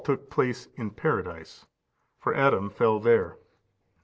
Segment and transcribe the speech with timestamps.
[0.03, 1.67] took place in paradise;
[2.17, 3.37] for Adam fell there.